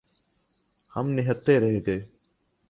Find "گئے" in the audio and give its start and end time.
1.85-1.99